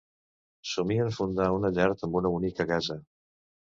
Somien 0.69 1.11
fundar 1.19 1.49
una 1.57 1.71
llar 1.75 1.87
en 2.07 2.19
una 2.21 2.33
bonica 2.37 2.67
casa. 2.73 2.99